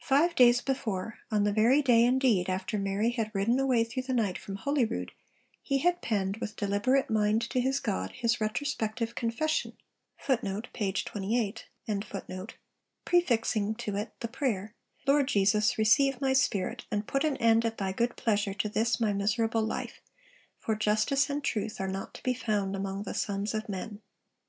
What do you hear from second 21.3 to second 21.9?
and truth are